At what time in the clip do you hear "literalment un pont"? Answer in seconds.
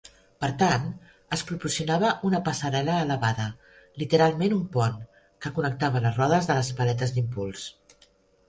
4.05-4.97